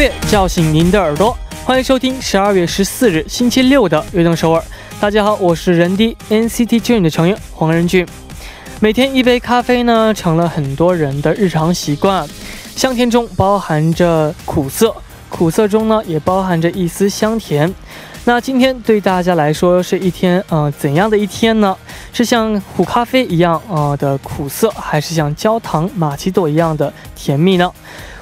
[0.00, 4.58] 乐叫醒您的耳朵，欢迎收听十二月十四日星期六的《悦动首尔》。
[4.98, 8.08] 大家好，我是人 D NCT Dream 的成员黄仁俊。
[8.80, 12.26] 每天一杯咖啡呢，成了很多人的日常习惯。
[12.74, 14.96] 香甜中包含着苦涩，
[15.28, 17.70] 苦涩中呢也包含着一丝香甜。
[18.24, 21.76] 那今天对大家来说是一天呃怎样的一天呢？
[22.14, 27.70] 是像苦咖啡一样呃的苦涩，还是像焦糖玛奇朵一样的甜蜜呢？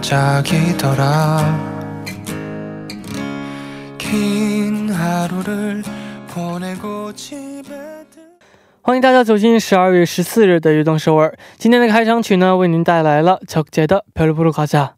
[0.00, 1.42] 짝이더라
[3.98, 5.82] 긴 하루를
[6.28, 7.96] 보내고 집에
[8.82, 11.36] 欢迎大家走进十二月十四日的悦动首尔。
[11.58, 14.88] 今天的开场曲呢，为您带来了乔杰的《별보러가자》。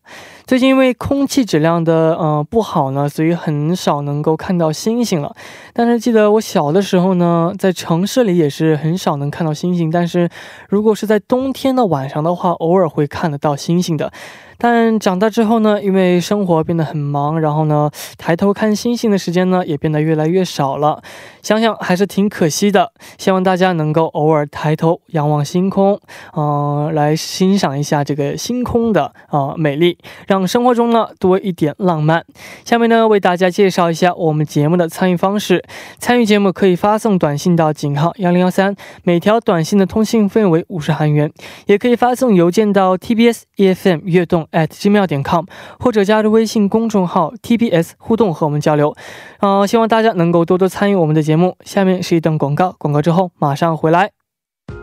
[0.47, 5.35] 最近因为空气质量的呃不好呢，所以很少能够看到星星了。
[5.73, 9.91] 但是记得我小的时候呢，在城市里也是很少能看到星星。
[9.91, 10.29] 但是
[10.69, 14.13] 如果是在冬天的晚上的话，偶尔会看得到星星的。
[14.58, 21.02] 但长大之后呢，因为生活变得很忙，然后呢，抬头看星星的时间呢也变得越来越少了。
[21.42, 22.92] 想想还是挺可惜的。
[23.18, 26.00] 希望大家能够偶尔抬头仰望星空，
[26.36, 32.24] 嗯，来欣赏一下这个星空的啊美丽，让生活中呢多一点浪漫。
[32.64, 35.64] 下面呢，为大家介绍一下我们节目的参与方式。
[36.00, 41.32] 参与节目可以发送短信到井号幺零幺三，每条短信的通信费为五十韩元，
[41.66, 44.43] 也可以发送邮件到 tbs efm 悦动。
[44.52, 45.46] At 金庙点 com，
[45.80, 48.96] 或者加入微信公众号 TBS 互动和我们交流。
[49.40, 51.58] 呃，希望大家能够多多参与我们的节目。
[51.64, 54.12] 下面是一段广告，广告之后马上回来。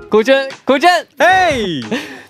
[0.09, 1.59] 古筝，古筝，哎。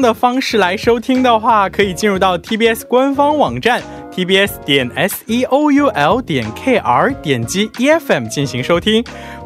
[0.00, 3.82] 的方式来收听的话，可以进入到 TBS 官方网站
[4.14, 9.04] tbs 点 s e o u l 点 k r，点击 e f m 进行收听。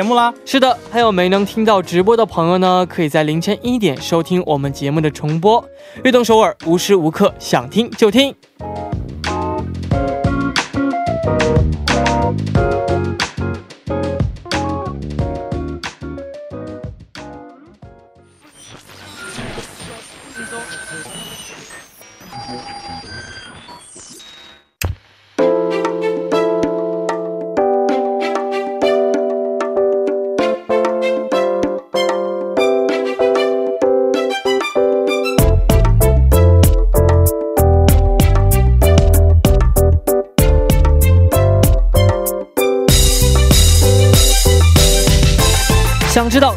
[0.00, 2.86] 节目啦，是的，还有没能听到直播的朋友呢？
[2.88, 5.62] 可以在凌晨一点收听我们节目的重播。
[6.02, 8.34] 悦动首尔，无时无刻想听就听。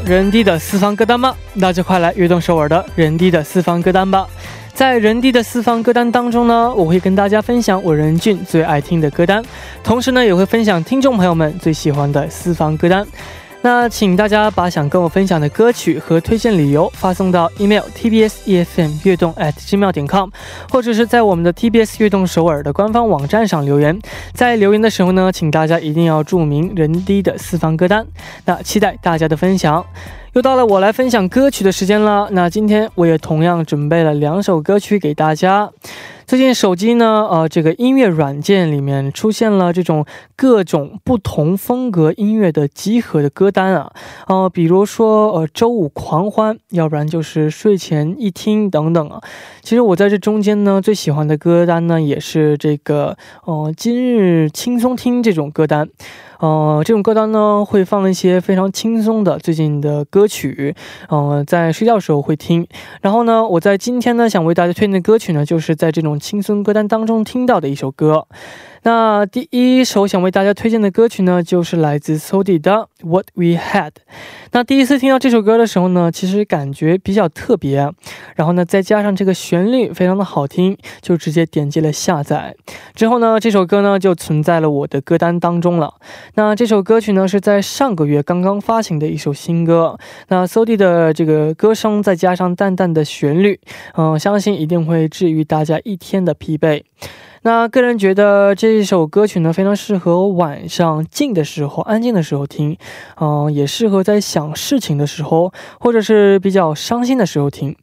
[0.06, 1.34] 人地的私房歌单吗？
[1.53, 4.27] 那就快来悦动首尔的人地的私房歌单吧。
[4.74, 9.42] 在人地的私房歌单当中呢，我会跟大家分享我任俊最爱听的歌单，
[9.81, 13.07] 同时呢，也会分享听众朋友们最喜欢的私房歌单。
[13.63, 20.30] 那请大家把想跟我分享的歌曲和推荐理由发送到 email tbs efm 悦动 at 金妙点 com，
[20.69, 23.98] 或者是在我们的 tbs 悦动首尔的官方网站上留言。
[24.33, 28.06] 在留言的时候呢，请大家一定要注明人低的私房歌单。
[28.44, 29.86] 那期待大家的分享。
[30.33, 32.27] 又到了我来分享歌曲的时间了。
[32.31, 35.69] 那今天我也同样准备了两首歌曲给大家。
[36.25, 40.06] 最近手机呢，呃，这个音乐软件里面出现了这种
[40.38, 43.92] 各种不同风格音乐的集合的歌单啊，
[44.28, 49.22] 呃，比如说呃周五狂欢，要不然就是睡前一听等等啊。
[49.62, 55.90] 其实我在这中间呢，最喜欢的歌单呢，也是这个呃今日轻松听这种歌单。
[56.40, 60.75] 呃，这种歌单呢，会放一些非常轻松的最近的歌曲，
[61.08, 62.68] 呃，在睡觉时候会听。
[63.02, 68.27] 然后呢，我在今天呢，想为大家推荐的歌曲呢，就是在这种轻松歌单当中听到的一首歌。
[68.83, 73.91] 那第一首想为大家推荐的歌曲呢，就是来自 Sody 的《What We Had》。
[74.51, 77.89] 那第一次听到这首歌的时候呢，其实感觉比较特别。
[78.35, 82.56] 然后呢，再加上这个旋律非常的好听，就直接点击了下载。
[82.94, 85.94] 之后呢，这首歌呢就存在了我的歌单当中了。
[86.36, 89.97] 那这首歌曲呢是在上个月刚刚发行的一首新歌。
[90.27, 93.59] 那 Sody 的这个歌声再加上淡淡的旋律，
[93.95, 96.83] 嗯，相信一定会治愈大家一天的疲惫。
[97.45, 102.78] 那个人觉得这一首歌曲呢，非常适合晚上静的时候、安静的时候听，
[103.19, 107.75] 嗯，也适合在想事情的时候，或者是比较伤心的时候听。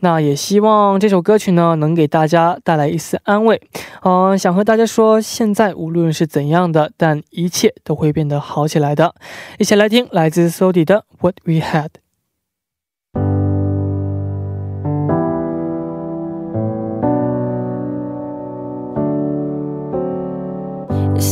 [0.00, 3.62] 那也希望这首歌曲呢，能给大家带来一丝安慰。
[4.02, 9.14] 嗯，想和大家说，现在无论是怎样的，但一切都会变得好起来的。
[9.58, 11.88] 一起来听来自 Sody 的《What We Had》。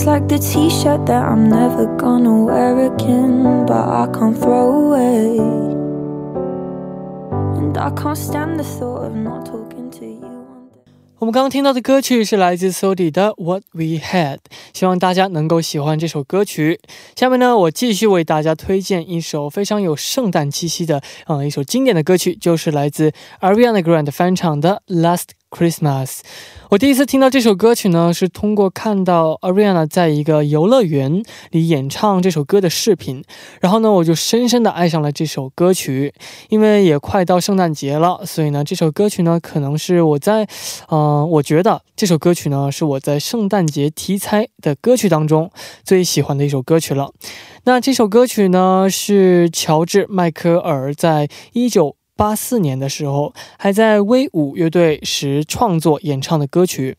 [0.03, 5.39] It's like the t-shirt that I'm never gonna wear again But I can't throw away
[7.57, 10.19] And I can't stand the thought of not talking to you
[11.17, 14.37] 我们刚刚听到的歌曲是来自 Sody 的《What We Had》，
[14.73, 16.79] 希望大家能够喜欢这首歌曲。
[17.13, 23.11] 下面呢，我继续为大家推荐一首非常有圣诞气息的，嗯，一首经典的歌曲，就是来自
[23.41, 25.23] Ariana Grande 翻唱的《Last》。
[25.54, 26.18] Christmas，
[26.70, 31.22] 我第一次听到这首歌曲呢，是通过看到 Ariana 在一个游乐园
[31.52, 33.22] 里演唱这首歌的视频，
[33.60, 36.12] 然后呢，我就深深的爱上了这首歌曲。
[36.48, 40.48] 因为也快到圣诞节了，所以呢，这首歌曲呢，可能是我在，
[40.90, 45.50] 嗯，我觉得这首歌曲呢，是我在圣诞节题材的歌曲当中
[45.84, 47.12] 最喜欢的一首歌曲了。
[47.64, 51.96] 那这首歌曲呢，是乔治·迈克尔在一九。
[52.16, 56.96] 八四年的时候，还在威武乐队时创作演唱的歌曲，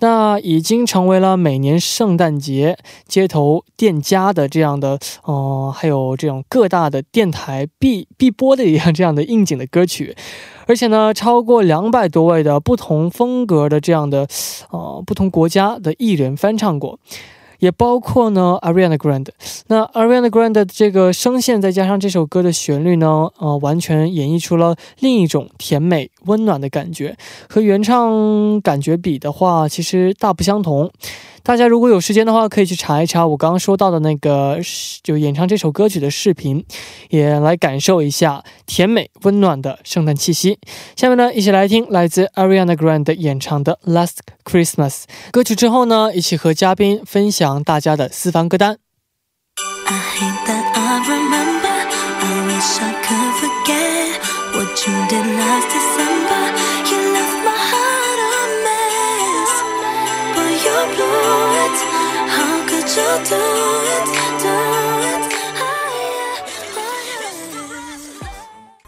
[0.00, 2.76] 那已经成为了每年圣诞节
[3.06, 10.16] 街头店家的这样的，呃，还有这种各大的电台必必播的一样这样的应景的歌曲，
[10.66, 14.26] 而且呢，超过两百多位的不同风格的这样的，
[14.70, 16.98] 呃，不同国家的艺人翻唱过。
[17.58, 19.28] 也包括呢，Ariana Grande。
[19.68, 27.16] 那 Ariana Grande 这个声线，再加上这首歌的旋律呢，呃，完全演绎出了另一种甜美温暖的感觉。
[27.48, 30.90] 和原唱感觉比的话，其实大不相同。
[31.46, 34.58] 大家如果有时间的话，可以去查一查我刚刚说到的那个，
[35.04, 36.66] 就演唱这首歌曲的视频，
[37.08, 40.58] 也来感受一下甜美温暖的圣诞气息。
[40.96, 44.90] 下面呢，一起来听来自 Ariana Grande 演唱的《Last Christmas》
[45.30, 48.78] 歌曲之后呢，一起和嘉宾分享大家的私房歌单。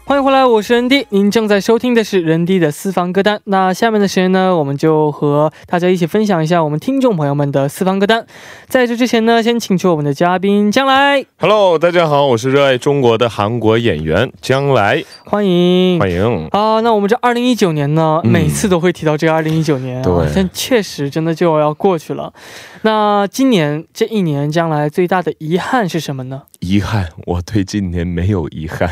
[0.09, 3.39] 欢迎回来，我是人 D，，您正在收听的是人 D 的私房歌单。
[3.43, 8.25] 那下面的时间呢，我们就和大家一起分享一下我们听众朋友们的私房歌单。
[8.67, 11.23] 在这之前呢，先请出我们的嘉宾将来。
[11.37, 16.79] Hello，大家好，我是热爱中国的韩国演员将来，欢迎欢迎啊！
[16.81, 22.33] 那我们这二零一九年呢，每次都会提到这个二零一九年，对，但确实真的就要过去了。
[22.81, 26.41] 那今年这一年，将来最大的遗憾是什么呢？
[26.61, 28.89] 遗憾，我对今年没有遗憾。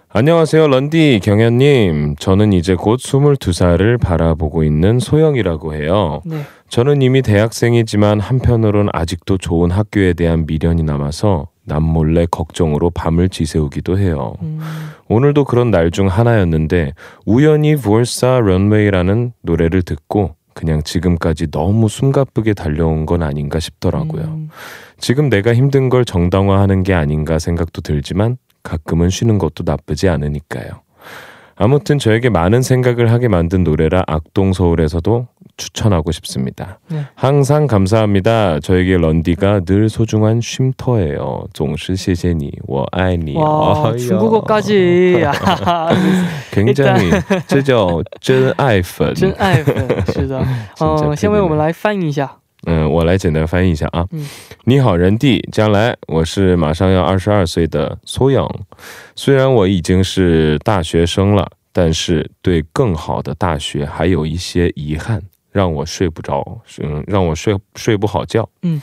[0.09, 8.21] 안녕하세요 런디 경현님 저는 이제 곧 22살을 바라보고 있는 소영이라고 해요 네 저는 이미 대학생이지만
[8.21, 14.59] 한편으로는아직도 좋은 학교에 대한 미련이 남아서 남몰래 걱정으로 밤을 지새우기도 해요 음
[15.09, 16.93] 오늘도 그런 날 중 하나였는데
[17.25, 24.23] 우연히볼사런웨이라는 노래를 듣고 그냥 지금까지 너무 숨가쁘게 달려온 건 아닌가 싶더라고요.
[24.23, 24.49] 음.
[24.97, 30.82] 지금 내가 힘든 걸 정당화하는 게 아닌가 생각도 들지만 가끔은 쉬는 것도 나쁘지 않으니까요.
[31.56, 35.26] 아무튼 저에게 많은 생각을 하게 만든 노래라 악동서울에서도
[35.58, 36.80] 추천하고 싶습니다.
[36.88, 37.04] 네.
[37.14, 38.58] 항상 감사합니다.
[38.60, 41.44] 저에게 런디가 늘 소중한 쉼터예요.
[41.52, 43.36] 总是谢谢你,我爱你.
[43.36, 45.22] 와, 중국어까지.
[46.50, 47.10] 굉장히
[47.46, 50.42] 这叫真爱粉.真爱粉,是的.
[50.80, 52.38] 呃，先为我们来翻译一下。
[52.65, 54.05] 嗯，我来简单翻译一下啊。
[54.11, 54.27] 嗯，
[54.65, 58.49] 你好，人弟，将来我是马上要二十二岁的苏阳。
[59.15, 65.21] 虽然我已经是大学生了，但是对更好的大学还有一些遗憾，
[65.51, 68.49] 让我睡不着，嗯，让我睡睡不好觉。
[68.63, 68.81] 嗯，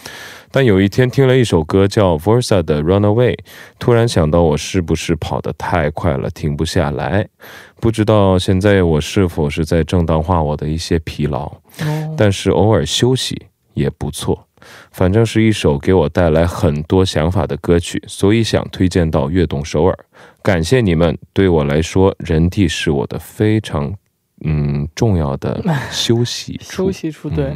[0.50, 3.36] 但有一天听了一首歌叫 Versa 的 Runaway，
[3.78, 7.28] 突然想到我是不是跑得太快了，停不下来？
[7.80, 11.46] 不知道现在我是否是在正当化我的一些疲劳？
[11.80, 13.46] 哦，但是偶尔休息。
[13.73, 14.45] 也不错，
[14.91, 19.97] 反正是一首给我带来很多想法的歌曲，所以想推荐到悦动首尔。
[20.41, 23.93] 感谢你们，对我来说，人地是我的非常
[24.43, 27.29] 嗯重要的休息休息处。
[27.29, 27.55] 对，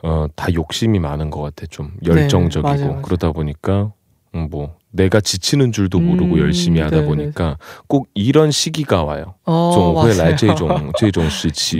[0.03, 1.65] 어, 다 욕심이 많은 것 같아.
[1.69, 3.01] 좀 네, 열정적이고 네, 맞아요, 맞아요.
[3.01, 3.91] 그러다 보니까
[4.35, 7.55] 음, 뭐 내가 지치는 줄도 모르고 음, 열심히 하다 네, 보니까 네.
[7.87, 9.35] 꼭 이런 시기가 와요.
[9.45, 11.79] 어, 总会来这种这种时期.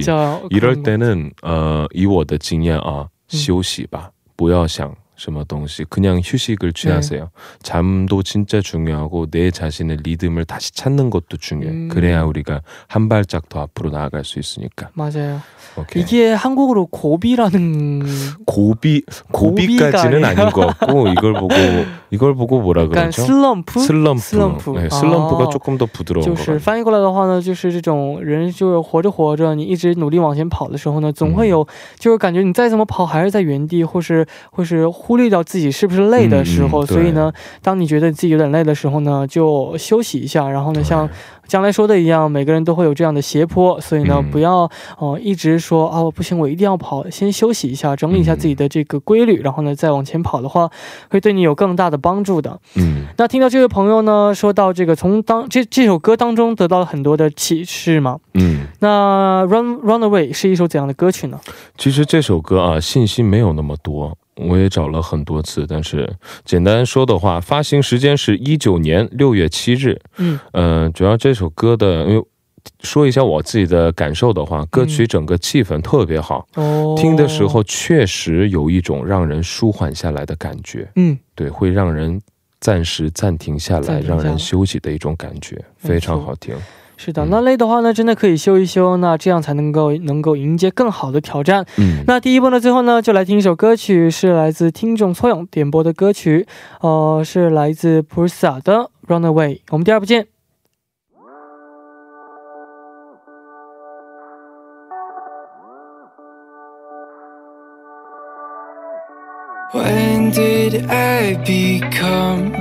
[0.49, 7.23] 이럴 때는 어, 以我的经验啊，休息吧，不要想 什么东西，그냥 휴식을 취하세요.
[7.23, 7.29] 네.
[7.61, 11.71] 잠도 진짜 중요하고 내 자신의 리듬을 다시 찾는 것도 중요해.
[11.71, 11.87] 음.
[11.89, 14.91] 그래야 우리가 한 발짝 더 앞으로 나아갈 수 있으니까.
[14.93, 15.41] 맞아요.
[15.75, 16.03] 오케이.
[16.03, 18.03] 이게 한국어로 고비라는
[18.45, 21.53] 고비 고비까지는 아닌 것 같고 이걸 보고
[22.13, 23.21] 이걸 보고 뭐라 그러죠?
[23.21, 26.59] 슬럼프 슬럼프 슬럼프 네, 슬럼프가 아, 조금 더 부드러운 것 같아요.
[26.59, 36.83] 翻译过来的话呢，就是这种人就活着活着，你一直努力往前跑的时候呢，总会有，就是感觉你再怎么跑还是在原地，或是或是忽略掉自己是不是累的时候
[39.01, 40.47] 呢，就休息一下。
[40.49, 41.09] 然后呢，像
[41.46, 50.70] 将来说的一样，每个人都会有这样的斜坡，所以呢，不要哦一直说啊，不行，我一定要跑，先休息一下，整理一下自己的这个规律，然后呢再往前跑的话，
[51.10, 52.58] 会对你有更大的帮助的。
[52.76, 61.38] 嗯，那听到这位朋友呢说到这个从当这这首歌当中得到了很多的启示嘛，嗯，那 Run Runaway 是一首怎样的歌曲呢？
[61.76, 64.16] 其实这首歌啊，信息没有那么多。
[64.36, 66.12] 我也找了很多次，但是
[66.44, 70.00] 简单说的话，发行时间是一九年六月七日。
[70.16, 72.24] 嗯，呃，主要这首歌的，因为
[72.82, 76.46] 说一下我自己的感受的话，歌曲整个气氛特别好，
[76.96, 80.90] 听的时候确实有一种让人舒缓下来的感觉。
[80.96, 82.20] 嗯，对，会让人
[82.60, 86.56] 暂时暂停下来，让人休息的一种感觉，非常好听。
[86.96, 91.66] 是的，那累的话呢，真的可以休一休，那这样才能够能够迎接更好的挑战。
[91.76, 96.46] 嗯，那第一波呢，最后呢，就来听一首歌曲，是来自听众崔勇点播的歌曲，
[96.80, 99.60] 呃，是来自 Pursa 的 Runaway。
[99.70, 100.28] 我们第二部见。
[109.72, 112.52] When did I become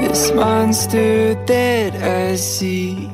[0.00, 3.07] this monster that I see?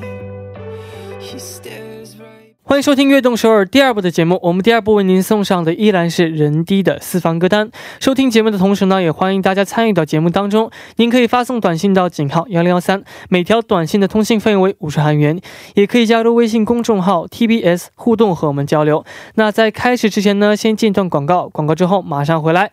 [2.67, 4.39] 欢迎收听《悦动首尔》第二部的节目。
[4.41, 7.69] 我们第二部为您送上的依然是人低的私房歌单。
[7.99, 10.71] 收听节目的同时呢，也欢迎大家参与到节目当中。
[10.95, 15.39] 您可以发送短信到井号幺零幺三，每条短信的通信费用为五十韩元。
[15.75, 19.05] 也可以加入微信公众号 TBS 互动和我们交流。
[19.35, 22.71] 那在开始之前呢，先进段广告，广告之后马上回来。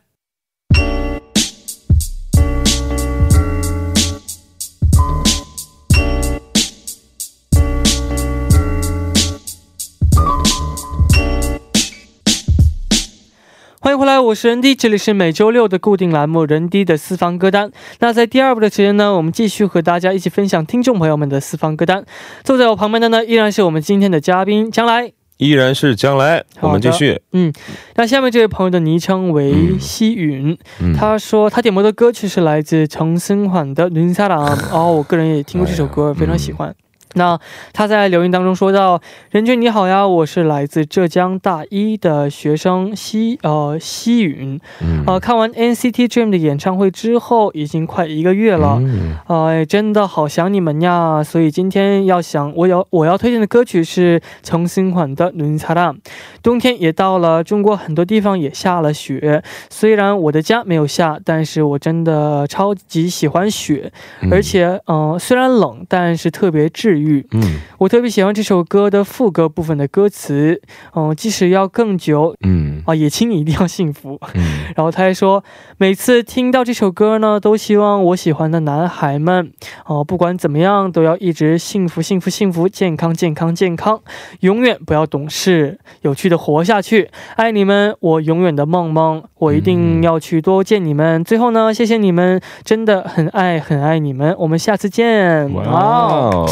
[14.22, 17.72] 欢迎回来，我是人 D，这里是每周六的固定栏目人 D 的私房歌单。
[17.98, 22.06] 那在第二部的时间呢，我们继续和大家一起分享听众朋友们的私房歌单。
[22.44, 26.44] 坐在我旁边的呢，依然是我们今天的嘉宾将来，依然是将来。
[26.60, 27.52] 我们继续，嗯，
[27.96, 30.56] 那下面这位朋友的昵称为西允，
[30.96, 36.76] 他说他点播的歌曲是来自程森缓的《눈사 람》，哦，我个人也听过这首歌，非常喜欢。
[37.14, 37.40] 那
[37.74, 44.60] 他在留言当中说到：“任俊你好呀，我是来自浙江大一的学生西呃西允，
[45.08, 48.80] 呃看完 NCT Dream 的演唱会之后，已经快一个月了，
[49.28, 55.96] 呃真的好想你们呀，所以今天要想我要我要推荐的歌曲是重新款的《눈사 람》。
[56.44, 63.92] 冬天也到了，中国很多地方也下了雪，虽然我的家没有下，但是我真的超级喜欢雪，
[64.30, 67.01] 而且嗯虽然冷，但是特别治愈。”
[67.33, 70.61] ”嗯，我特别喜欢这首歌的副歌部分的歌词，
[70.95, 74.19] 嗯，即使要更久，嗯啊，也请你一定要幸福。
[74.35, 74.43] 嗯，
[74.77, 75.43] 然后他还说，
[75.79, 79.53] 每次听到这首歌呢，都希望我喜欢的男孩们，
[79.87, 84.01] 哦，不管怎么样，都要一直幸福幸福幸福，健康健康健康，
[84.41, 87.11] 永远不要懂事，有趣的活下去。
[87.37, 91.23] 爱你们，我永远的梦梦，我一定要去多见你们。
[91.25, 95.53] 最后呢，谢谢你们，真的很爱很爱你们，我们下次见。
[95.55, 96.47] 哇哦。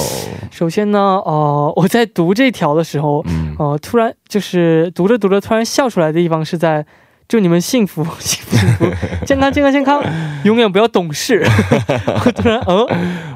[0.51, 3.25] 首先呢，呃，我在读这条的时候，
[3.59, 6.85] 呃，突然就是读着读着，突然笑出来的地方是在
[7.29, 8.87] 祝你们幸福 幸福，
[9.27, 10.03] 健康健康健康，
[10.45, 11.45] 永远不要懂事。
[12.35, 12.87] 突然，呃，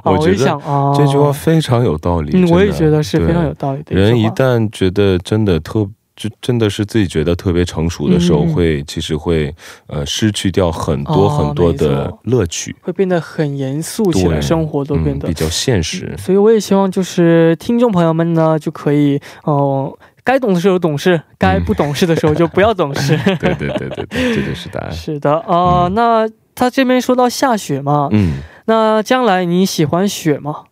[0.04, 2.30] 我一想，啊这句话非常有道理。
[2.34, 3.94] 嗯，我也觉得是非常有道理的。
[3.94, 5.88] 人一旦觉得真的特。
[6.16, 9.52] 就真的是自己觉得特别成熟的时候，会其实会
[9.88, 16.14] 呃失去掉很多很多的乐趣，会变得很严肃起来，生活都变得比较现实。
[16.16, 23.18] 所以我也希望就是听众朋友们呢，就可以哦，该懂的时候懂事，该不懂事的时候就不要懂事。
[23.40, 24.90] 对对对对对，这就是答案。
[24.94, 30.62] 是的啊，那他这边说到下雪嘛，嗯，那将来你喜欢雪吗？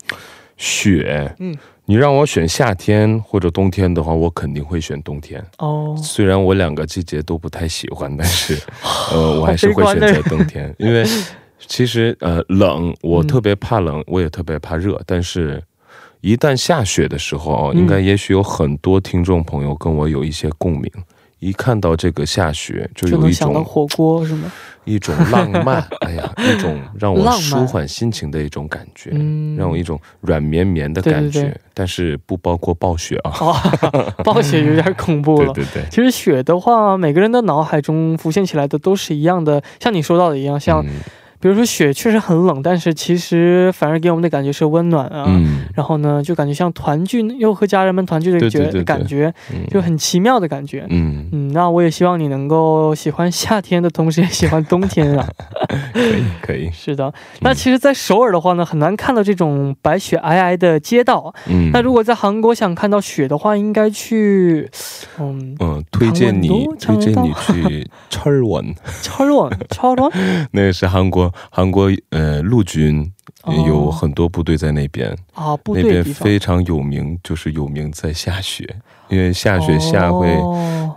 [0.56, 1.56] 雪，嗯。
[1.84, 5.44] 你让我选夏天或者冬天的话，我肯定会选冬天。
[5.58, 8.56] 哦，虽然我两个季节都不太喜欢，但是，
[9.12, 11.04] 呃，我还是会选择冬天，因为
[11.58, 15.00] 其实呃冷，我特别怕冷，我也特别怕热。
[15.06, 15.62] 但是，
[16.20, 20.90] 一旦下雪的时候，应该也许有很多听众朋友跟我有一些共鸣。
[21.42, 24.50] 一看到这个下雪，就有一种火锅是吗？
[24.84, 29.10] 一种浪漫， 哎呀，一种让我舒缓心情的一种感觉，
[29.58, 31.60] 让我一种软绵绵的感觉。
[31.74, 33.32] 但是不包括暴雪啊，
[34.22, 35.52] 暴雪有点恐怖了。
[35.54, 40.84] 对对对，其实雪的话，每个人的脑海中浮现起来的都是一样的，像你说到的一样，像。
[41.41, 45.25] 比如说雪确实很冷，但是其实反而给我们的感觉是温暖啊。
[45.27, 45.65] 嗯。
[45.75, 49.31] 然后呢，就感觉像团聚，又和家人们团聚的觉感觉，
[49.69, 50.87] 就很奇妙的感觉。
[50.89, 51.53] 嗯嗯。
[51.53, 55.27] 那我也希望你能够喜欢夏天的同时也喜欢冬天啊。
[55.93, 56.71] 可以可以。
[56.71, 57.13] 是的。
[57.41, 61.31] 那其实，在首尔的话呢，很难看到这种白雪皑皑的街道。
[61.47, 61.69] 嗯。
[61.71, 64.67] 那如果在韩国想看到雪的话，应该去
[65.19, 70.11] 嗯嗯，推荐你推荐你去 철원 철원 철원
[70.51, 71.27] 那个是韩国。
[71.50, 73.12] 韩国呃陆军
[73.66, 78.76] 有很多部队在那边啊，那边非常有名，就是有名在下雪，
[79.08, 80.36] 因为下雪下会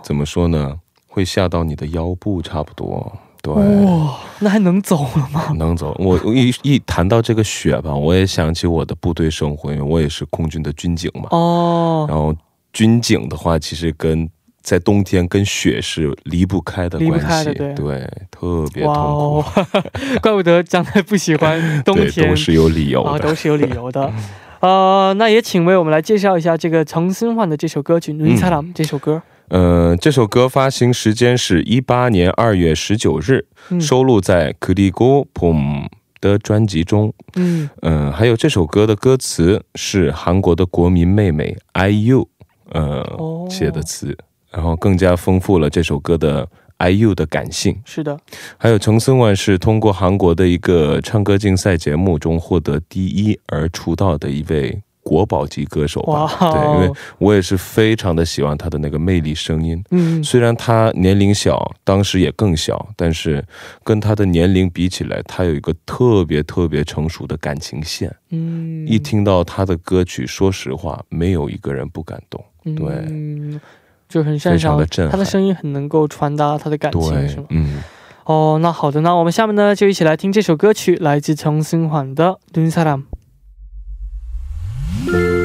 [0.02, 0.78] 怎么说呢？
[1.06, 3.12] 会下到你的腰部差不多。
[3.42, 5.52] 对，哇，那还能走了吗？
[5.56, 5.94] 能走。
[5.98, 11.28] 我一一谈到这个雪吧，我也想起我的部队生活，因为我也是空军的军警嘛。
[11.30, 12.34] 哦，然后
[12.72, 14.28] 军警的话，其实跟
[14.66, 18.04] 在冬天跟雪是离不开的关系对。
[18.32, 19.44] 特别痛苦。
[20.20, 22.28] 怪不得张开不喜欢冬天。
[22.28, 23.18] 都是有理由的。
[23.20, 24.12] 都是有理由的。
[24.58, 29.22] 呃那也请为我们来介绍一下这个成孙焕的这首歌曲 ntundra 这首歌。
[29.50, 33.46] 呃这首歌发行时间是一八年二月十九日
[33.80, 35.86] 收录在 khuligo Pum
[36.20, 37.14] 的专辑中。
[37.36, 37.70] 嗯。
[38.12, 42.26] 还有这首歌的歌词是韩国的国民妹妹 iu
[42.72, 44.18] 呃写的词。
[44.50, 47.80] 然后更加丰富了这首歌的 IU 的感性。
[47.84, 48.18] 是的，
[48.56, 54.82] 还有程森万是通过韩国的一个唱歌竞赛节目中获得第一而出道的一位。
[55.06, 59.80] 国宝级歌手吧，对，因为我也是非常的喜欢他的那个魅力声音。
[59.92, 63.40] 嗯，虽然他年龄小，当时也更小，但是
[63.84, 68.12] 跟他的年龄比起来，他有一个特别特别成熟的感情线。
[68.30, 72.44] 嗯，一听到他的歌曲，说实话，没有一个人不感动。
[72.74, 73.60] 对，
[74.07, 77.45] 就很擅长的震他的声音很能够传达他的感情，是吗？
[77.49, 77.81] 嗯。
[78.25, 85.44] 哦，那好的，那我们下面呢，就一起来听这首歌曲，来自程新焕的《눈사 람》。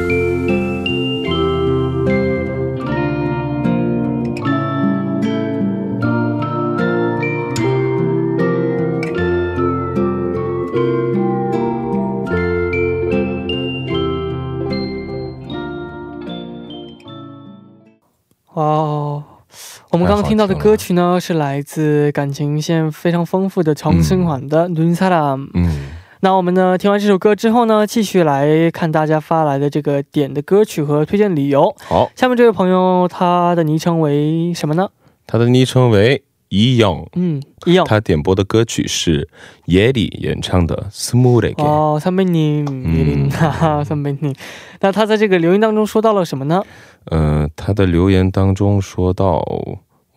[19.91, 25.49] 我们刚刚听到的歌曲呢，是来自感情线非常丰富的长生缓的《눈사람》。
[25.55, 25.87] 嗯，
[26.21, 31.75] 那我们呢，听完这首歌之后呢，继续来看大家发来的这个点的歌曲和推荐理由。
[31.85, 34.89] 好，下面这位朋友他的昵称为什么呢？
[35.27, 36.23] 他的昵称为。
[36.49, 37.85] 一样，嗯，一样。
[37.85, 39.29] 他点播的歌曲是
[39.65, 44.33] 耶里演唱的《s m o o t h 哦，선배님耶里，哈哈，선배 님。
[44.81, 46.63] 那他在这个留言当中说到了什么呢？
[47.07, 49.43] 呃，他的留言当中说到，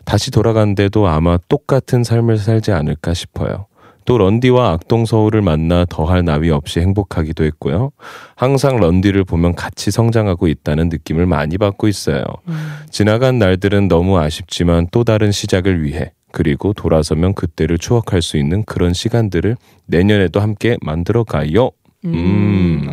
[0.05, 3.68] 다시 돌아간데도 아마 똑같은 삶을 살지 않을까 싶어요.
[4.09, 7.91] 또 런디와 악동 서울을 만나 더할 나위 없이 행복하기도 했고요.
[8.35, 12.23] 항상 런디를 보면 같이 성장하고 있다는 느낌을 많이 받고 있어요.
[12.47, 12.57] 음.
[12.89, 18.93] 지나간 날들은 너무 아쉽지만 또 다른 시작을 위해 그리고 돌아서면 그때를 추억할 수 있는 그런
[18.93, 21.69] 시간들을 내년에도 함께 만들어 가요.
[22.05, 22.13] 음.
[22.15, 22.89] 음.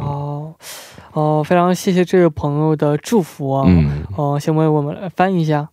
[1.16, 3.64] 아, 哦，非常谢谢这位朋友的祝福啊！
[3.66, 5.66] 嗯，哦，先为我们来翻译一下。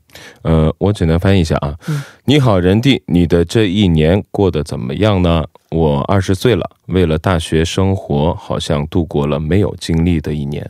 [0.43, 1.75] 呃，我只能翻译一下啊。
[2.23, 5.43] 你好，人弟，你的这一年过得怎么样呢？
[5.71, 10.69] 我二十岁了，为了大学生活，好像度过了没有经历的一年。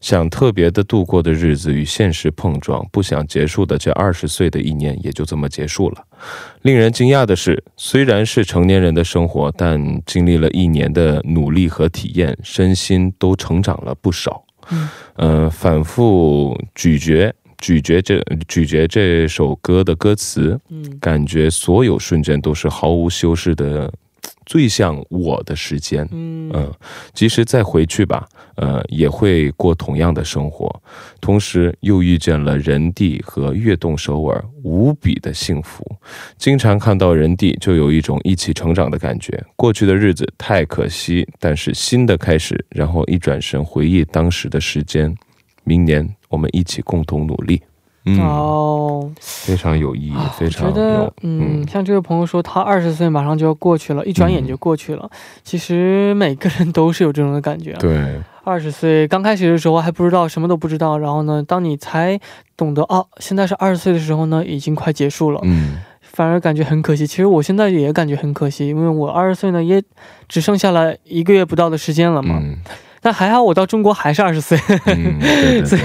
[0.00, 6.04] 想特别的度过的日子与现实碰撞，不想结束的这二十岁的一年也就这么结束了。
[6.62, 14.44] 令人惊讶的是，虽然是成年人的生活，但经历了一年的努力和体验，身心都成长了不少。
[15.16, 17.32] 嗯，反复咀嚼。
[17.58, 23.90] 咀嚼这咀嚼这首歌的歌词，嗯，感觉所有瞬间都是毫无修饰的，
[24.46, 26.72] 最像我的时间，嗯嗯，
[27.12, 30.82] 即使再回去吧，呃，也会过同样的生活。
[31.20, 35.84] 同时又遇见了人地和悦动首尔，无比的幸福。
[36.38, 39.44] 经常看到人地，就有一种一起成长的感觉。
[39.56, 42.64] 过去的日子太可惜，但是新的开始。
[42.70, 45.14] 然后一转身回忆当时的时间，
[45.64, 46.08] 明年。
[46.28, 47.62] 我们一起共同努力。
[48.20, 50.72] 哦，非常有意义，非常。
[50.72, 55.10] 觉得，嗯，像这位朋友说，他二十岁马上就要过去了，一转眼就过去了。
[55.42, 57.72] 其实每个人都是有这种的感觉。
[57.80, 60.96] 对，二十岁刚开始的时候还不知道，什么都不知道。
[60.98, 62.18] 然后呢，当你才
[62.56, 65.40] 懂得哦，现在是二十岁的时候呢，已经快结束了。
[65.42, 67.06] 嗯，反而感觉很可惜。
[67.06, 69.82] 其实我现在也感觉很可惜，因为我二十岁呢，也
[70.28, 72.40] 只剩下了一个月不到的时间了嘛。
[73.05, 74.57] 但还好，我到中国还是二十岁，
[75.65, 75.81] 所 以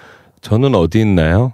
[0.42, 1.54] 저는 어디 있나요?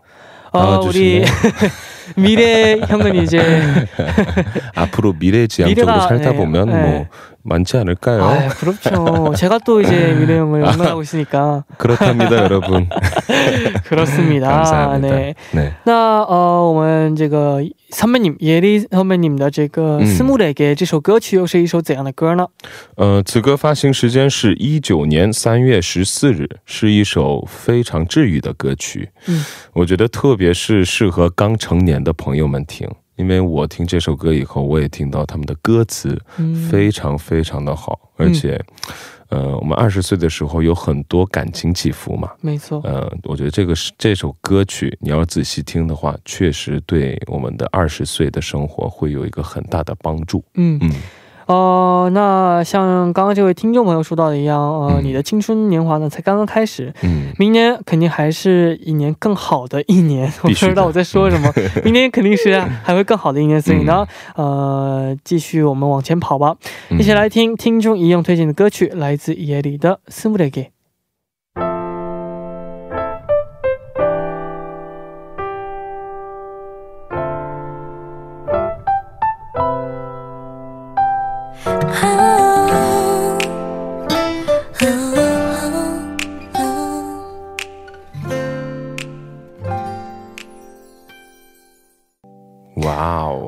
[0.52, 1.24] 아, 우리
[2.16, 3.40] 미래 형은 이제
[4.76, 6.82] 앞으로 미래 지향적으로 살다 네, 보면 네.
[6.82, 7.08] 뭐
[7.45, 8.23] 많지 않을까요?
[8.23, 9.33] 아, 그렇죠.
[9.35, 12.89] 제가 또 이제 미래 형을 응원하고 있으니까 그렇답니다, 여러분.
[13.85, 14.49] 그렇습니다.
[14.49, 15.09] 감사합니다.
[15.17, 15.35] 네.
[15.53, 15.73] 네.
[15.85, 22.47] 那呃，我们这个 선배님 예리 선배님 的这个《斯穆雷给》这首歌曲又是一首怎样的歌呢？
[22.97, 29.11] 呃，此歌发行时间是一九年三月十四日，是一首非常治愈的歌曲。
[29.27, 32.87] 嗯，我觉得特别是适合刚成年的朋友们听。
[33.16, 36.20] 因为我听这首歌以后，我也听到他们的歌词
[36.70, 38.60] 非常非常的好，而且，
[39.30, 50.44] 呃，我们二十岁的时候有很多感情起伏嘛，没错，呃，我觉得这个是这首歌曲，你要仔细听的话，确实对我们的二十岁的生活会有一个很大的帮助。
[50.56, 50.78] 嗯。
[50.82, 50.92] 嗯。
[51.48, 60.32] 哦，那像刚刚这位听众朋友说到的一样，呃，你的青春年华呢才刚刚开始，嗯，明年肯定还是一年更好的一年。
[60.42, 61.52] 我不知道我在说什么，
[61.86, 64.06] 明年肯定是还会更好的一年，所以呢，
[64.36, 66.56] 呃，继续我们往前跑吧，
[66.98, 70.64] 一起来听听众一样推荐的歌曲，来自野里的《斯穆雷给》。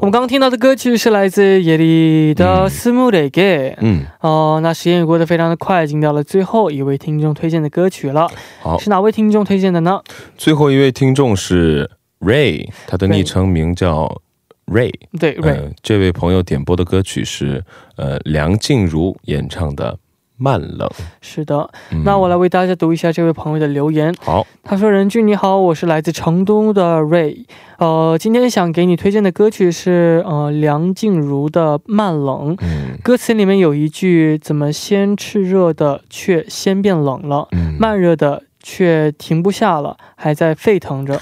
[0.08, 3.72] 们刚刚听到的歌曲是来自野里的《斯穆雷给》。
[3.82, 8.26] 嗯，哦，那时间也过得非常的快，进到了最后一位听众推荐的歌曲了。
[8.62, 10.02] 好，是哪位听众推荐的呢？
[10.38, 11.92] 最后一位听众是
[12.22, 14.22] Ray，他的昵称名叫
[14.68, 14.94] Ray。
[15.20, 17.62] 对，Ray，这位朋友点播的歌曲是
[17.98, 20.00] 呃梁静茹演唱的。
[20.40, 20.88] 慢冷
[21.20, 21.70] 是的，
[22.06, 24.14] 那我来为大家读一下这位朋友的留言。
[24.24, 27.46] 好，他说：“任俊你好，我是来自成都的 Ray，
[27.80, 32.56] 呃，今天想给你推荐的歌曲是呃梁静茹的《慢冷》。
[32.62, 37.48] 嗯，歌词里面有一句：怎么先炽热的却先变冷了？
[37.80, 41.20] 慢热的却停不下了，还在沸腾着。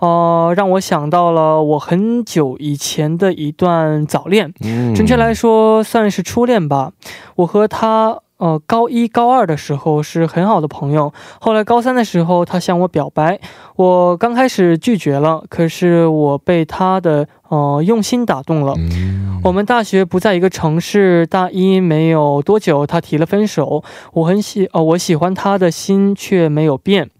[0.00, 4.52] 哦， 让我想到了我很久以前的一段早恋，
[4.96, 6.90] 准确来说算是初恋吧。
[7.36, 13.40] 我和他。”呃，高一高二的时候是很好的朋友，后来高三的时候他向我表白，
[13.76, 18.74] 我刚开始拒绝了，可是我被他的呃用心打动了。
[19.44, 27.10] 我们大学不在一个城市，大一没有多久他提了分手，我很喜呃我喜欢他的心却没有变，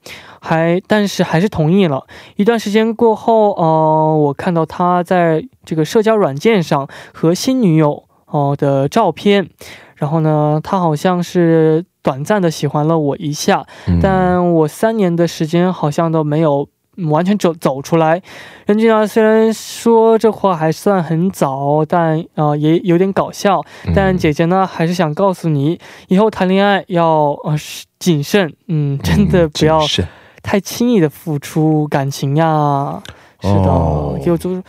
[0.41, 2.07] 还但是还是同意了。
[2.37, 9.51] 一段时间过后，呃，我看到他在这个社交软件上和新女友哦的照片。
[9.97, 13.65] 然后呢，他好像是短暂的喜欢了我一下，
[14.01, 16.69] 但我三年的时间好像都没有
[17.09, 18.23] 完全走走出来。
[18.67, 23.61] 任俊啊，虽然说这话还算很早，但啊也有点搞笑。
[23.95, 25.79] 但姐姐呢，还是想告诉你，
[26.09, 27.57] 以后谈恋爱要呃
[27.99, 29.81] 谨慎，嗯，真的不要
[30.43, 33.03] 太轻易的付出感情呀。
[33.41, 34.63] 是的，就是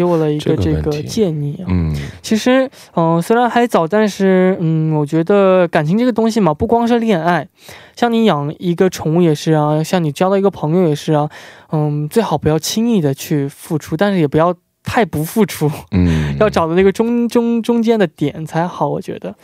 [0.00, 1.68] 给我了一个这个建议啊。
[1.68, 7.46] 嗯，其实，嗯，虽然还早，但是，嗯，我觉得感情这个东西嘛，不光是恋爱，
[7.94, 11.28] 像你养一个宠物也是啊，像你交到一个朋友也是啊。
[11.70, 15.70] 嗯，最好不要轻易的去付出，但是也不要太不付出。
[15.90, 19.34] 嗯， 要找到那个中中中间的点才好，我觉得。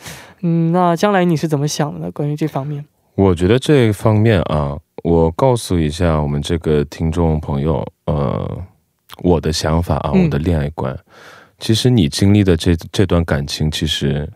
[0.41, 2.11] 嗯，那将来你是怎么想的呢？
[2.11, 2.83] 关于这方面？
[3.13, 8.63] 我觉得这方面啊，我告诉一下我们这个听众朋友，呃。
[9.23, 10.97] 我的想法啊，我的恋爱观，
[11.59, 14.29] 其实你经历的这这段感情，其实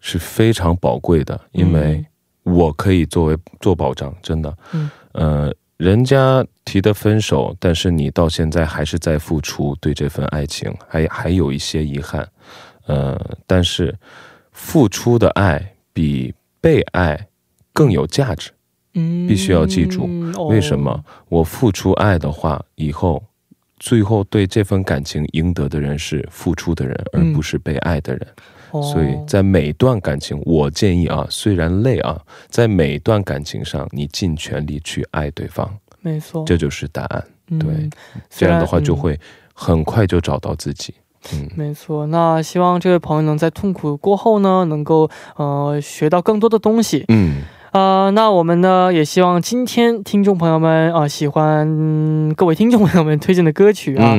[0.00, 2.04] 是非常宝贵的，因为
[2.44, 12.28] 我可以作为做保障，真的，嗯，呃，人家提的分手，但是你到现在还是在付出，对这份爱情还还有一些遗憾，
[12.86, 13.92] 呃，但是
[14.52, 17.26] 付出的爱比被爱
[17.72, 18.52] 更有价值，
[18.94, 20.08] 嗯，必须要记住，
[20.48, 21.04] 为什么？
[21.28, 23.22] 我付出爱的话，以后。
[23.80, 28.24] 最后，对这份感情赢得的人是付出的人，而不是被爱的人。
[28.70, 35.68] 所以在每段感情，我建议啊，虽然累啊，在每段感情上，你尽全力去爱对方。
[36.00, 37.24] 没错，这就是答案。
[37.58, 37.90] 对，
[38.28, 39.18] 这样的话就会
[39.54, 40.94] 很快就找到自己。
[41.32, 42.06] 嗯，没错。
[42.06, 47.04] 那希望这位朋友能在痛苦过后呢，能够呃学到更多的东西。
[47.08, 47.42] 嗯。
[47.72, 54.18] 呃，那我们呢也希望今天听众朋友们啊喜欢各位听众朋友们推荐的歌曲啊，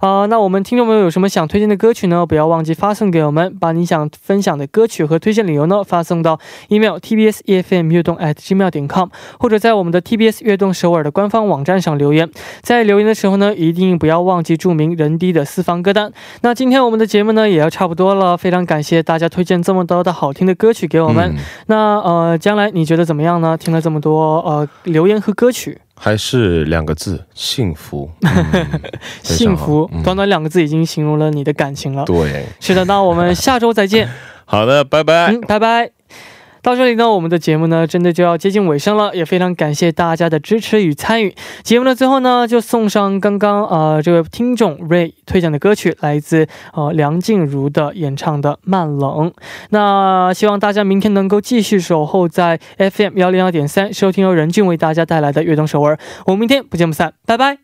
[0.00, 2.26] 啊，那我们听众朋友有什么想推荐的歌曲呢？
[2.26, 12.30] 不要忘记发送给我们，把你想分享的歌曲和推荐理由呢发送到 email tbs efm 悦动 at gmail 点 com，或者在我们的 TBS 悦动首尔的官方网站上留言。
[12.60, 16.12] 在留言的时候呢，一定不要忘记注明人低的私房歌单。
[16.42, 21.34] 那今天我们的节目呢也要差不多了，非常感谢大家推荐这么多的好听的歌曲给我们。
[21.66, 23.56] 那呃，将来你觉得怎么样呢？
[23.56, 25.78] 听了这么多呃留言和歌曲。
[25.96, 28.10] 还是两个字，幸福。
[29.22, 32.04] 幸福，短短两个字已经形容了你的感情了。
[32.04, 34.08] 对，是的，那我们下周再见。
[34.44, 35.32] 好的，拜拜。
[35.32, 35.93] 嗯，拜拜。
[36.64, 41.34] 到这里呢，我们的节目呢，真的就要接近尾声了，也非常感谢大家的支持与参与。
[41.62, 49.30] 节目的最后呢，就送上刚刚呃这位听众 Ray 推荐的歌曲，来自呃梁静茹的演唱的《慢冷》。
[49.68, 55.98] 那希望大家明天能够继续守候在 FM 幺零幺点三，收听由任俊为大家带来的悦动首尔。
[56.24, 57.63] 我们明天不见不散，拜拜。